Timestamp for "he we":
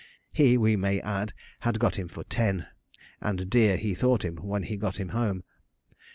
0.31-0.75